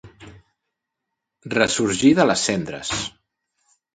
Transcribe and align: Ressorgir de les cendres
Ressorgir 1.57 2.11
de 2.21 2.27
les 2.29 2.47
cendres 2.49 2.95